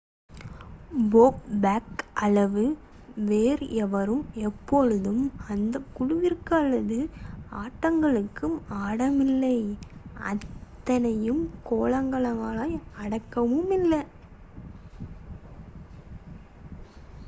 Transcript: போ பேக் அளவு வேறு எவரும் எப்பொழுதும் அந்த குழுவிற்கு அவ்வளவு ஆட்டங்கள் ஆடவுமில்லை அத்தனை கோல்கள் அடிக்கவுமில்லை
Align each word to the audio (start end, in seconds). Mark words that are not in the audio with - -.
போ 1.09 1.23
பேக் 1.61 2.01
அளவு 2.15 2.63
வேறு 3.25 3.69
எவரும் 3.75 4.23
எப்பொழுதும் 4.41 5.21
அந்த 5.47 5.81
குழுவிற்கு 5.93 6.55
அவ்வளவு 6.55 6.99
ஆட்டங்கள் 7.51 8.17
ஆடவுமில்லை 8.79 9.55
அத்தனை 10.23 11.13
கோல்கள் 11.63 12.27
அடிக்கவுமில்லை 12.97 14.01